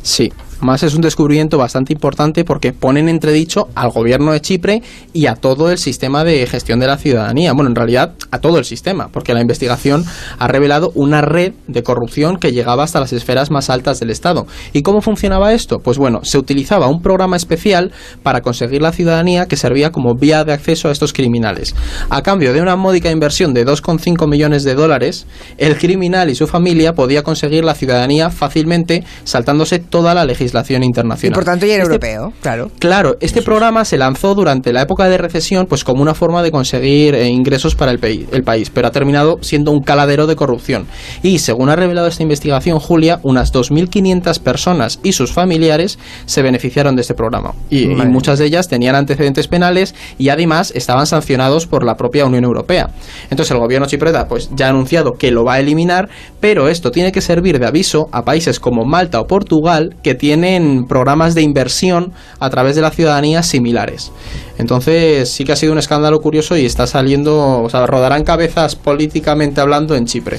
Sí, 0.02 0.30
más 0.60 0.82
es 0.82 0.94
un 0.94 1.02
descubrimiento 1.02 1.58
bastante 1.58 1.92
importante 1.92 2.44
porque 2.44 2.72
pone 2.72 3.00
en 3.00 3.08
entredicho 3.08 3.68
al 3.74 3.90
gobierno 3.90 4.32
de 4.32 4.40
Chipre 4.40 4.82
y 5.12 5.26
a 5.26 5.34
todo 5.34 5.70
el 5.70 5.78
sistema 5.78 6.24
de 6.24 6.46
gestión 6.46 6.80
de 6.80 6.86
la 6.86 6.96
ciudadanía. 6.96 7.52
Bueno, 7.52 7.68
en 7.68 7.76
realidad 7.76 8.14
a 8.30 8.38
todo 8.38 8.58
el 8.58 8.64
sistema, 8.64 9.08
porque 9.08 9.34
la 9.34 9.40
investigación 9.40 10.04
ha 10.38 10.48
revelado 10.48 10.92
una 10.94 11.20
red 11.20 11.52
de 11.66 11.82
corrupción 11.82 12.38
que 12.38 12.52
llegaba 12.52 12.84
hasta 12.84 13.00
las 13.00 13.12
esferas 13.12 13.50
más 13.50 13.68
altas 13.68 14.00
del 14.00 14.10
Estado. 14.10 14.46
¿Y 14.72 14.82
cómo 14.82 15.02
funcionaba 15.02 15.52
esto? 15.52 15.78
Pues 15.78 15.98
bueno, 15.98 16.20
se 16.22 16.38
utilizaba 16.38 16.88
un 16.88 17.02
programa 17.02 17.36
especial 17.36 17.92
para 18.22 18.40
conseguir 18.40 18.80
la 18.80 18.92
ciudadanía 18.92 19.46
que 19.46 19.56
servía 19.56 19.92
como 19.92 20.14
vía 20.14 20.44
de 20.44 20.54
acceso 20.54 20.88
a 20.88 20.92
estos 20.92 21.12
criminales. 21.12 21.74
A 22.08 22.22
cambio 22.22 22.52
de 22.52 22.62
una 22.62 22.76
módica 22.76 23.10
inversión 23.10 23.52
de 23.52 23.66
2,5 23.66 24.28
millones 24.28 24.64
de 24.64 24.74
dólares, 24.74 25.26
el 25.58 25.76
criminal 25.76 26.30
y 26.30 26.34
su 26.34 26.46
familia 26.46 26.94
podía 26.94 27.22
conseguir 27.22 27.64
la 27.64 27.74
ciudadanía 27.74 28.30
fácilmente 28.30 29.04
saltándose 29.24 29.78
toda 29.78 30.14
la 30.14 30.24
legislación 30.24 30.45
legislación 30.46 30.84
internacional. 30.84 31.32
Y 31.32 31.34
por 31.34 31.44
tanto 31.44 31.66
ya 31.66 31.74
era 31.74 31.82
este 31.82 31.94
europeo, 31.94 32.32
claro. 32.40 32.70
Claro, 32.78 33.16
este 33.20 33.42
programa 33.42 33.84
se 33.84 33.98
lanzó 33.98 34.34
durante 34.34 34.72
la 34.72 34.82
época 34.82 35.08
de 35.08 35.18
recesión 35.18 35.66
pues 35.66 35.84
como 35.84 36.02
una 36.02 36.14
forma 36.14 36.42
de 36.42 36.50
conseguir 36.50 37.14
eh, 37.14 37.28
ingresos 37.28 37.74
para 37.74 37.90
el, 37.90 38.00
el 38.32 38.42
país, 38.42 38.70
pero 38.70 38.88
ha 38.88 38.90
terminado 38.90 39.38
siendo 39.42 39.72
un 39.72 39.80
caladero 39.82 40.26
de 40.26 40.36
corrupción. 40.36 40.86
Y 41.22 41.40
según 41.40 41.68
ha 41.68 41.76
revelado 41.76 42.06
esta 42.06 42.22
investigación, 42.22 42.78
Julia, 42.78 43.20
unas 43.22 43.52
2.500 43.52 44.40
personas 44.40 45.00
y 45.02 45.12
sus 45.12 45.32
familiares 45.32 45.98
se 46.26 46.42
beneficiaron 46.42 46.94
de 46.94 47.02
este 47.02 47.14
programa. 47.14 47.54
Y, 47.70 47.86
muchas 47.86 48.38
de 48.38 48.46
ellas 48.46 48.68
tenían 48.68 48.94
antecedentes 48.94 49.48
penales 49.48 49.94
y 50.16 50.28
además 50.28 50.72
estaban 50.74 51.06
sancionados 51.06 51.66
por 51.66 51.84
la 51.84 51.96
propia 51.96 52.24
Unión 52.24 52.44
Europea. 52.44 52.90
Entonces 53.30 53.50
el 53.50 53.58
gobierno 53.58 53.86
chipreta 53.86 54.28
pues 54.28 54.50
ya 54.54 54.66
ha 54.66 54.70
anunciado 54.70 55.14
que 55.14 55.30
lo 55.30 55.44
va 55.44 55.54
a 55.54 55.60
eliminar, 55.60 56.08
pero 56.40 56.68
esto 56.68 56.90
tiene 56.90 57.10
que 57.10 57.20
servir 57.20 57.58
de 57.58 57.66
aviso 57.66 58.08
a 58.12 58.22
países 58.22 58.60
como 58.60 58.84
Malta 58.84 59.20
o 59.20 59.26
Portugal 59.26 59.96
que 60.02 60.14
tienen 60.14 60.35
tienen 60.36 60.84
programas 60.84 61.34
de 61.34 61.40
inversión 61.40 62.12
a 62.40 62.50
través 62.50 62.76
de 62.76 62.82
la 62.82 62.90
ciudadanía 62.90 63.42
similares. 63.42 64.12
Entonces 64.58 65.30
sí 65.30 65.44
que 65.44 65.52
ha 65.52 65.56
sido 65.56 65.72
un 65.72 65.78
escándalo 65.78 66.20
curioso 66.20 66.58
y 66.58 66.66
está 66.66 66.86
saliendo, 66.86 67.62
o 67.62 67.70
sea, 67.70 67.86
rodarán 67.86 68.22
cabezas 68.22 68.76
políticamente 68.76 69.62
hablando 69.62 69.94
en 69.96 70.04
Chipre. 70.04 70.38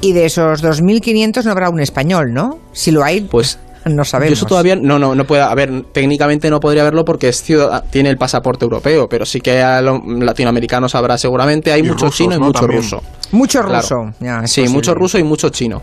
Y 0.00 0.12
de 0.12 0.26
esos 0.26 0.64
2.500 0.64 1.44
no 1.44 1.50
habrá 1.52 1.70
un 1.70 1.78
español, 1.78 2.32
¿no? 2.32 2.58
Si 2.72 2.90
lo 2.90 3.04
hay, 3.04 3.20
pues 3.20 3.60
no 3.84 4.04
sabemos. 4.04 4.36
eso 4.36 4.46
todavía 4.46 4.74
no, 4.74 4.98
no, 4.98 5.14
no 5.14 5.24
puede, 5.24 5.42
a 5.42 5.54
ver, 5.54 5.84
técnicamente 5.92 6.50
no 6.50 6.58
podría 6.58 6.82
haberlo 6.82 7.04
porque 7.04 7.28
es 7.28 7.44
tiene 7.44 8.10
el 8.10 8.18
pasaporte 8.18 8.64
europeo, 8.64 9.08
pero 9.08 9.24
sí 9.24 9.40
que 9.40 9.62
a 9.62 9.80
latinoamericanos 9.80 10.96
habrá 10.96 11.16
seguramente. 11.18 11.70
Hay 11.70 11.84
mucho 11.84 12.10
chino 12.10 12.34
y 12.34 12.40
mucho 12.40 12.66
ruso. 12.66 13.00
Mucho 13.30 13.62
ruso, 13.62 14.12
sí, 14.46 14.66
mucho 14.68 14.92
ruso 14.92 15.18
y 15.18 15.22
mucho 15.22 15.50
chino. 15.50 15.82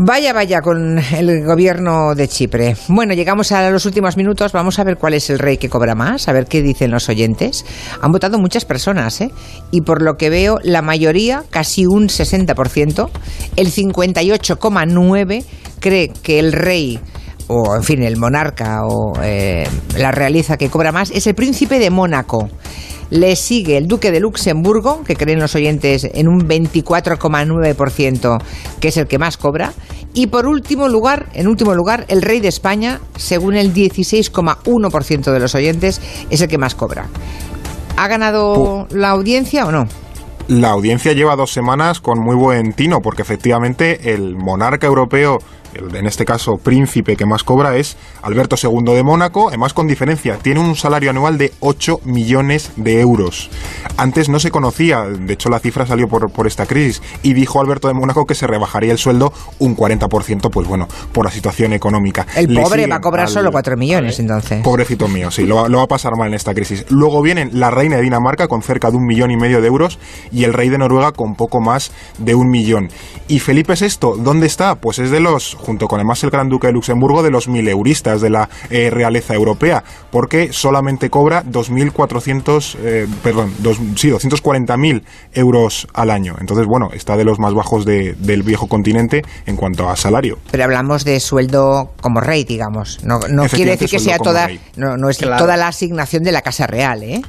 Vaya, 0.00 0.32
vaya 0.32 0.60
con 0.60 0.96
el 0.98 1.44
gobierno 1.44 2.14
de 2.14 2.28
Chipre. 2.28 2.76
Bueno, 2.86 3.14
llegamos 3.14 3.50
a 3.50 3.68
los 3.68 3.84
últimos 3.84 4.16
minutos. 4.16 4.52
Vamos 4.52 4.78
a 4.78 4.84
ver 4.84 4.96
cuál 4.96 5.14
es 5.14 5.28
el 5.28 5.40
rey 5.40 5.56
que 5.56 5.68
cobra 5.68 5.96
más, 5.96 6.28
a 6.28 6.32
ver 6.32 6.46
qué 6.46 6.62
dicen 6.62 6.92
los 6.92 7.08
oyentes. 7.08 7.64
Han 8.00 8.12
votado 8.12 8.38
muchas 8.38 8.64
personas, 8.64 9.20
¿eh? 9.20 9.32
Y 9.72 9.80
por 9.80 10.02
lo 10.02 10.16
que 10.16 10.30
veo, 10.30 10.60
la 10.62 10.82
mayoría, 10.82 11.42
casi 11.50 11.84
un 11.84 12.06
60%, 12.06 13.10
el 13.56 13.72
58,9% 13.72 15.44
cree 15.80 16.12
que 16.22 16.38
el 16.38 16.52
rey 16.52 17.00
o 17.48 17.74
en 17.74 17.82
fin, 17.82 18.02
el 18.02 18.16
monarca 18.16 18.84
o 18.86 19.14
eh, 19.22 19.66
la 19.96 20.12
realiza 20.12 20.56
que 20.56 20.70
cobra 20.70 20.92
más, 20.92 21.10
es 21.10 21.26
el 21.26 21.34
príncipe 21.34 21.78
de 21.78 21.90
Mónaco. 21.90 22.48
Le 23.10 23.36
sigue 23.36 23.78
el 23.78 23.88
duque 23.88 24.12
de 24.12 24.20
Luxemburgo, 24.20 25.02
que 25.02 25.16
creen 25.16 25.40
los 25.40 25.54
oyentes 25.54 26.06
en 26.12 26.28
un 26.28 26.46
24,9%, 26.46 28.42
que 28.80 28.88
es 28.88 28.96
el 28.98 29.06
que 29.06 29.18
más 29.18 29.38
cobra. 29.38 29.72
Y 30.12 30.26
por 30.26 30.46
último 30.46 30.88
lugar, 30.88 31.30
en 31.32 31.48
último 31.48 31.74
lugar, 31.74 32.04
el 32.08 32.20
rey 32.20 32.40
de 32.40 32.48
España, 32.48 33.00
según 33.16 33.56
el 33.56 33.72
16,1% 33.72 35.32
de 35.32 35.40
los 35.40 35.54
oyentes, 35.54 36.02
es 36.28 36.40
el 36.42 36.48
que 36.48 36.58
más 36.58 36.74
cobra. 36.74 37.06
¿Ha 37.96 38.08
ganado 38.08 38.86
la 38.90 39.08
audiencia 39.10 39.64
o 39.66 39.72
no? 39.72 39.88
La 40.48 40.70
audiencia 40.70 41.12
lleva 41.12 41.36
dos 41.36 41.52
semanas 41.52 42.00
con 42.00 42.20
muy 42.20 42.34
buen 42.34 42.72
tino, 42.72 43.02
porque 43.02 43.20
efectivamente 43.20 44.14
el 44.14 44.34
monarca 44.34 44.86
europeo 44.86 45.40
en 45.74 46.06
este 46.06 46.24
caso 46.24 46.56
príncipe 46.56 47.16
que 47.16 47.26
más 47.26 47.44
cobra 47.44 47.76
es 47.76 47.96
Alberto 48.22 48.56
II 48.60 48.94
de 48.94 49.02
Mónaco, 49.02 49.48
además 49.48 49.74
con 49.74 49.86
diferencia, 49.86 50.38
tiene 50.38 50.60
un 50.60 50.76
salario 50.76 51.10
anual 51.10 51.38
de 51.38 51.52
8 51.60 52.00
millones 52.04 52.72
de 52.76 53.00
euros. 53.00 53.50
Antes 53.96 54.28
no 54.28 54.38
se 54.40 54.50
conocía, 54.50 55.04
de 55.04 55.32
hecho 55.32 55.48
la 55.48 55.58
cifra 55.58 55.86
salió 55.86 56.08
por, 56.08 56.30
por 56.30 56.46
esta 56.46 56.66
crisis, 56.66 57.02
y 57.22 57.34
dijo 57.34 57.60
Alberto 57.60 57.88
de 57.88 57.94
Mónaco 57.94 58.26
que 58.26 58.34
se 58.34 58.46
rebajaría 58.46 58.92
el 58.92 58.98
sueldo 58.98 59.32
un 59.58 59.76
40%, 59.76 60.50
pues 60.50 60.66
bueno, 60.66 60.88
por 61.12 61.24
la 61.24 61.30
situación 61.30 61.72
económica. 61.72 62.26
El 62.34 62.54
pobre 62.54 62.86
va 62.86 62.96
a 62.96 63.00
cobrar 63.00 63.28
solo 63.28 63.50
4 63.52 63.76
millones 63.76 64.18
entonces. 64.18 64.62
Pobrecito 64.62 65.08
mío, 65.08 65.30
sí, 65.30 65.46
lo, 65.46 65.68
lo 65.68 65.78
va 65.78 65.84
a 65.84 65.88
pasar 65.88 66.16
mal 66.16 66.28
en 66.28 66.34
esta 66.34 66.54
crisis. 66.54 66.86
Luego 66.88 67.22
vienen 67.22 67.50
la 67.52 67.70
reina 67.70 67.96
de 67.96 68.02
Dinamarca 68.02 68.48
con 68.48 68.62
cerca 68.62 68.90
de 68.90 68.96
un 68.96 69.06
millón 69.06 69.30
y 69.30 69.36
medio 69.36 69.60
de 69.60 69.66
euros 69.68 69.98
y 70.32 70.37
el 70.44 70.52
rey 70.52 70.68
de 70.68 70.78
Noruega 70.78 71.12
con 71.12 71.34
poco 71.34 71.60
más 71.60 71.92
de 72.18 72.34
un 72.34 72.48
millón. 72.48 72.88
¿Y 73.28 73.40
Felipe 73.40 73.74
VI 73.74 74.22
dónde 74.22 74.46
está? 74.46 74.76
Pues 74.76 74.98
es 74.98 75.10
de 75.10 75.20
los 75.20 75.54
junto 75.54 75.86
con 75.86 75.98
además 75.98 76.22
el 76.24 76.30
Gran 76.30 76.48
Duque 76.48 76.68
de 76.68 76.72
Luxemburgo, 76.72 77.22
de 77.22 77.30
los 77.30 77.48
mileuristas 77.48 78.20
de 78.20 78.30
la 78.30 78.48
eh, 78.70 78.90
realeza 78.90 79.34
europea, 79.34 79.84
porque 80.10 80.52
solamente 80.52 81.10
cobra 81.10 81.44
2.400, 81.44 82.76
eh, 82.80 83.06
perdón, 83.22 83.52
dos, 83.58 83.78
sí, 83.96 84.10
240.000 84.10 85.02
euros 85.32 85.86
al 85.92 86.10
año. 86.10 86.36
Entonces, 86.40 86.66
bueno, 86.66 86.90
está 86.92 87.16
de 87.16 87.24
los 87.24 87.38
más 87.38 87.54
bajos 87.54 87.84
del 87.84 88.42
viejo 88.42 88.66
continente 88.66 89.22
en 89.46 89.56
cuanto 89.56 89.88
a 89.88 89.96
salario. 89.96 90.38
Pero 90.50 90.64
hablamos 90.64 91.04
de 91.04 91.20
sueldo 91.20 91.92
como 92.00 92.20
rey, 92.20 92.44
digamos. 92.44 93.04
No, 93.04 93.18
no 93.28 93.44
quiere 93.46 93.72
decir 93.72 93.88
que 93.88 93.98
sea 93.98 94.18
toda, 94.18 94.48
no, 94.76 94.96
no 94.96 95.08
es 95.08 95.18
toda 95.18 95.56
la 95.56 95.68
asignación 95.68 96.22
de 96.22 96.32
la 96.32 96.42
Casa 96.42 96.66
Real, 96.66 97.02
¿eh? 97.02 97.22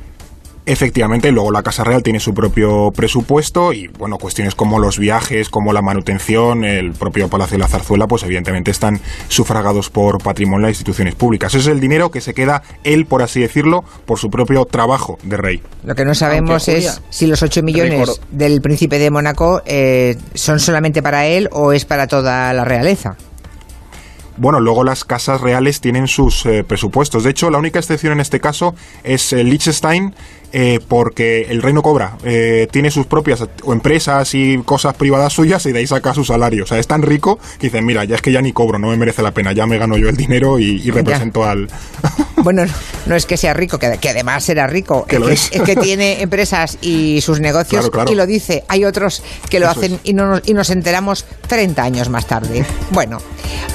Efectivamente, 0.66 1.32
luego 1.32 1.52
la 1.52 1.64
Casa 1.64 1.84
Real 1.84 2.04
tiene 2.04 2.20
su 2.20 2.34
propio 2.34 2.92
presupuesto 2.92 3.74
y, 3.74 3.88
bueno, 3.88 4.18
cuestiones 4.18 4.54
como 4.54 4.78
los 4.78 5.00
viajes, 5.00 5.50
como 5.50 5.74
la 5.74 5.82
manutención, 5.82 6.64
el 6.64 6.92
propio 6.92 7.28
Palacio 7.28 7.58
de 7.58 7.64
la 7.64 7.68
Zarzuela, 7.68 8.06
pues 8.08 8.24
evidentemente 8.24 8.70
están 8.70 9.00
sufragados 9.30 9.90
por 9.90 10.22
patrimonio 10.22 10.68
de 10.68 10.72
instituciones 10.72 11.16
públicas. 11.16 11.54
Ese 11.54 11.62
es 11.62 11.68
el 11.68 11.80
dinero 11.80 12.12
que 12.12 12.22
se 12.22 12.34
queda 12.34 12.62
él, 12.84 13.06
por 13.06 13.24
así 13.24 13.40
decirlo, 13.42 13.84
por 14.06 14.20
su 14.20 14.30
propio 14.30 14.66
trabajo 14.66 15.18
de 15.24 15.38
rey. 15.38 15.62
Lo 15.84 15.96
que 15.96 16.06
no 16.06 16.14
sabemos 16.14 16.68
es 16.68 17.02
si 17.10 17.26
los 17.26 17.42
8 17.42 17.64
millones 17.64 18.22
del 18.32 18.62
príncipe 18.62 19.00
de 19.00 19.10
Mónaco 19.10 19.62
eh, 19.66 20.18
son 20.34 20.60
solamente 20.60 21.02
para 21.02 21.26
él 21.26 21.50
o 21.52 21.72
es 21.74 21.86
para 21.86 22.08
toda 22.08 22.54
la 22.54 22.66
realeza. 22.66 23.16
bueno, 24.38 24.62
luego 24.62 24.86
las 24.86 25.04
casas 25.04 25.42
reales 25.42 25.82
tienen 25.82 26.08
sus 26.08 26.46
eh, 26.46 26.64
presupuestos. 26.64 27.26
De 27.26 27.32
hecho, 27.32 27.50
la 27.50 27.58
única 27.58 27.80
excepción 27.80 28.14
en 28.14 28.22
este 28.22 28.40
caso 28.40 28.74
es 29.04 29.34
eh, 29.34 29.44
Liechtenstein, 29.44 30.16
eh, 30.52 30.80
porque 30.88 31.44
el 31.50 31.62
reino 31.62 31.82
cobra, 31.82 32.18
eh, 32.24 32.68
tiene 32.72 32.92
sus 32.92 33.06
propias 33.06 33.44
empresas 33.68 34.34
y 34.34 34.58
cosas 34.60 34.96
privadas 34.96 35.34
suyas 35.34 35.66
y 35.66 35.72
de 35.72 35.80
ahí 35.80 35.88
saca 35.88 36.14
su 36.14 36.24
salario. 36.26 36.64
O 36.64 36.68
sea, 36.68 36.80
es 36.80 36.88
tan 36.88 37.02
rico 37.02 37.38
que 37.60 37.68
dicen, 37.68 37.86
mira, 37.86 38.04
ya 38.04 38.16
es 38.16 38.22
que 38.22 38.32
ya 38.32 38.42
ni 38.42 38.52
cobro, 38.54 38.80
no 38.80 38.88
me 38.90 38.98
merece 38.98 39.22
la 39.22 39.32
pena, 39.32 39.52
ya 39.52 39.66
me 39.68 39.78
gano 39.78 39.98
yo 39.98 40.10
el 40.10 40.18
dinero 40.18 40.60
y, 40.60 40.82
y 40.82 40.92
represento 40.92 41.44
al... 41.44 41.68
Bueno, 42.42 42.66
no, 42.66 42.72
no 43.06 43.16
es 43.18 43.26
que 43.26 43.36
sea 43.36 43.54
rico, 43.54 43.78
que, 43.80 43.98
que 44.00 44.10
además 44.12 44.46
será 44.46 44.66
rico, 44.66 45.06
Que 45.06 45.18
es, 45.18 45.20
lo 45.20 45.28
que, 45.28 45.34
es. 45.34 45.50
es 45.52 45.62
que 45.62 45.76
tiene 45.76 46.22
empresas 46.22 46.78
y 46.82 47.20
sus 47.20 47.42
negocios 47.42 47.82
Claro, 47.82 47.92
claro. 47.92 48.12
y 48.14 48.16
lo 48.16 48.26
dice. 48.26 48.64
Hay 48.70 48.86
otros 48.86 49.22
que 49.50 49.60
lo 49.60 49.70
Eso 49.70 49.78
hacen 49.78 49.94
es. 49.96 50.00
y, 50.06 50.14
no 50.14 50.26
nos, 50.26 50.48
y 50.48 50.54
nos 50.54 50.70
enteramos 50.70 51.26
30 51.48 51.84
años 51.84 52.08
más 52.08 52.28
tarde. 52.28 52.66
Bueno, 52.92 53.18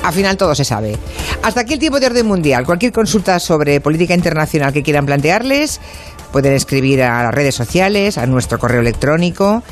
al 0.03 0.15
final 0.15 0.39
todo 0.39 0.55
se 0.55 0.65
sabe. 0.65 0.97
Hasta 1.43 1.61
aquí 1.61 1.75
el 1.75 1.79
tiempo 1.79 2.01
de 2.01 2.07
orden 2.07 2.27
mundial. 2.27 2.65
Cualquier 2.65 2.91
consulta 2.93 3.39
sobre 3.39 3.83
política 3.83 4.15
internacional 4.15 4.73
que 4.73 4.83
quieran 4.83 5.05
plantearles, 5.05 5.79
pueden 6.35 6.53
escribir 6.53 7.01
a 7.05 7.23
las 7.23 7.33
redes 7.33 7.55
sociales, 7.55 8.19
a 8.19 8.27
nuestro 8.27 8.59
correo 8.59 8.81
electrónico 8.81 9.63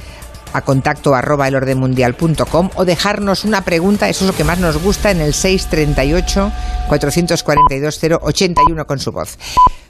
a 0.52 0.61
contacto 0.61 1.12
arroba 1.12 1.49
elordenmundial.com 1.49 2.71
o 2.76 2.85
dejarnos 2.85 3.45
una 3.45 3.62
pregunta, 3.62 4.09
eso 4.09 4.25
es 4.25 4.31
lo 4.31 4.37
que 4.37 4.45
más 4.45 4.61
nos 4.61 4.81
gusta, 4.81 5.11
en 5.11 5.21
el 5.21 5.35
638 5.35 6.52
442 6.88 8.00
081 8.23 8.87
con 8.87 9.00
su 9.00 9.11
voz. 9.11 9.38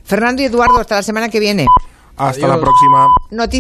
Fernando 0.03 0.41
y 0.41 0.47
Eduardo, 0.47 0.79
hasta 0.79 0.95
la 0.95 1.03
semana 1.03 1.29
que 1.29 1.41
viene. 1.41 1.67
Hasta 2.17 2.47
Adiós. 2.47 2.57
la 2.57 2.61
próxima. 2.63 3.07
Noticias 3.33 3.51